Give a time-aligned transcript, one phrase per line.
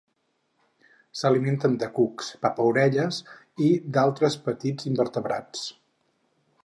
[1.19, 3.19] S'alimenten de cucs, papaorelles,
[3.67, 5.69] i d'altres petits invertebrats.